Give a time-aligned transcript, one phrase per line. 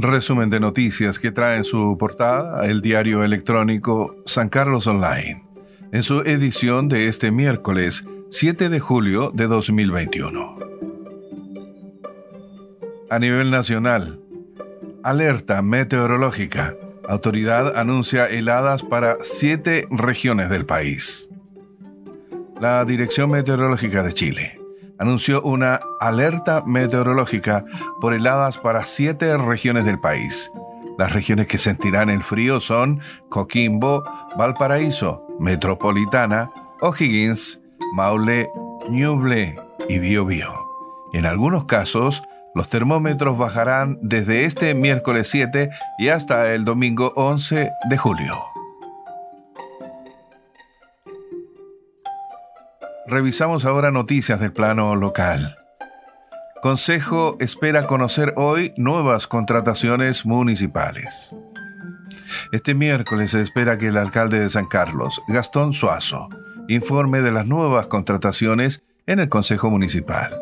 [0.00, 5.44] resumen de noticias que trae en su portada el diario electrónico San Carlos Online,
[5.90, 10.56] en su edición de este miércoles 7 de julio de 2021.
[13.10, 14.20] A nivel nacional,
[15.02, 16.76] alerta meteorológica.
[17.08, 21.28] Autoridad anuncia heladas para siete regiones del país.
[22.60, 24.57] La Dirección Meteorológica de Chile
[24.98, 27.64] anunció una alerta meteorológica
[28.00, 30.50] por heladas para siete regiones del país.
[30.98, 34.04] Las regiones que sentirán el frío son Coquimbo,
[34.36, 37.60] Valparaíso, Metropolitana, O'Higgins,
[37.94, 38.50] Maule,
[38.90, 39.56] Ñuble
[39.88, 40.52] y Biobío.
[41.12, 42.22] En algunos casos,
[42.54, 48.57] los termómetros bajarán desde este miércoles 7 y hasta el domingo 11 de julio.
[53.10, 55.56] Revisamos ahora noticias del plano local.
[56.60, 61.34] Consejo espera conocer hoy nuevas contrataciones municipales.
[62.52, 66.28] Este miércoles se espera que el alcalde de San Carlos, Gastón Suazo,
[66.68, 70.38] informe de las nuevas contrataciones en el Consejo Municipal.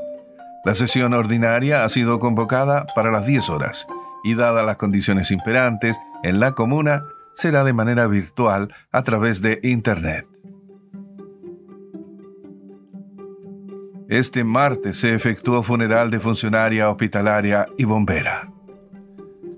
[0.65, 3.87] La sesión ordinaria ha sido convocada para las 10 horas
[4.25, 7.05] y dadas las condiciones imperantes en la comuna,
[7.37, 10.27] será de manera virtual a través de Internet.
[14.09, 18.53] Este martes se efectuó funeral de funcionaria hospitalaria y bombera.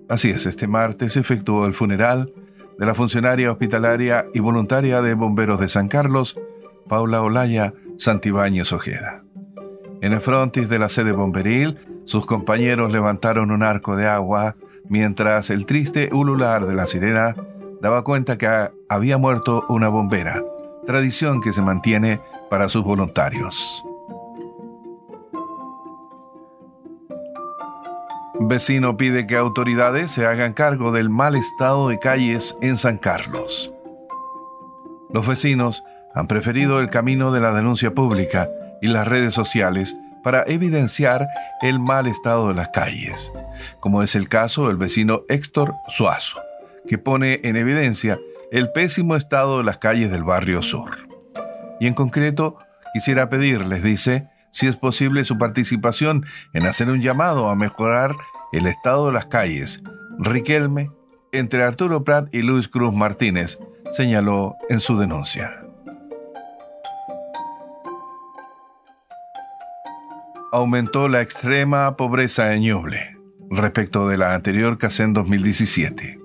[0.08, 2.32] Así es, este martes se efectuó el funeral
[2.78, 6.40] de la funcionaria hospitalaria y voluntaria de bomberos de San Carlos,
[6.88, 9.22] Paula Olaya Santibáñez Ojeda.
[10.00, 14.56] En el frontis de la sede bomberil, sus compañeros levantaron un arco de agua
[14.88, 17.36] mientras el triste ulular de la sirena
[17.82, 20.42] daba cuenta que había muerto una bombera,
[20.86, 23.84] tradición que se mantiene para sus voluntarios.
[28.40, 33.72] Vecino pide que autoridades se hagan cargo del mal estado de calles en San Carlos.
[35.10, 35.82] Los vecinos
[36.14, 38.48] han preferido el camino de la denuncia pública
[38.80, 41.26] y las redes sociales para evidenciar
[41.62, 43.32] el mal estado de las calles,
[43.80, 46.40] como es el caso del vecino Héctor Suazo,
[46.86, 48.18] que pone en evidencia
[48.52, 51.08] el pésimo estado de las calles del barrio sur.
[51.80, 52.56] Y en concreto,
[52.94, 58.14] quisiera pedirles, dice, si es posible su participación en hacer un llamado a mejorar
[58.52, 59.82] el estado de las calles.
[60.18, 60.90] Riquelme,
[61.32, 63.58] entre Arturo Prat y Luis Cruz Martínez,
[63.92, 65.62] señaló en su denuncia.
[70.50, 73.18] Aumentó la extrema pobreza en Ñuble
[73.50, 76.18] respecto de la anterior CACEN 2017.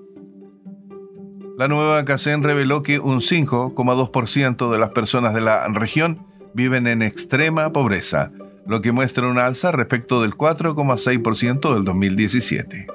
[1.56, 7.02] La nueva CACEN reveló que un 5,2% de las personas de la región viven en
[7.02, 8.30] extrema pobreza,
[8.66, 12.86] lo que muestra un alza respecto del 4,6% del 2017.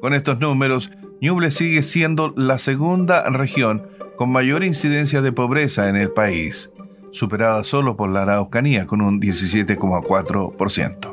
[0.00, 0.90] Con estos números,
[1.20, 6.70] Ñuble sigue siendo la segunda región con mayor incidencia de pobreza en el país,
[7.10, 11.12] superada solo por la Araucanía con un 17,4%.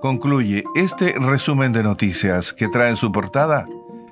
[0.00, 3.66] Concluye este resumen de noticias que trae en su portada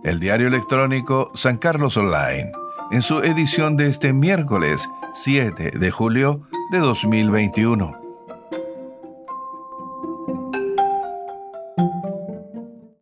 [0.04, 2.52] el diario electrónico San Carlos Online
[2.92, 8.01] en su edición de este miércoles 7 de julio de 2021.